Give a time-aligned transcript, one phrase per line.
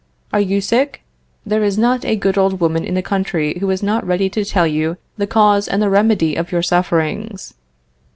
[0.33, 1.03] Are you sick?
[1.45, 4.43] There is not a good old woman in the country who is not ready to
[4.43, 7.53] tell you the cause and the remedy of your sufferings.